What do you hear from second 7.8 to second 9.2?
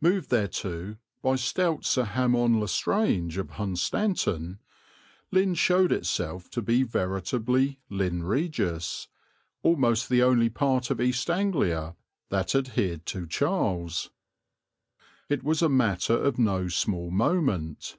Lynn Regis,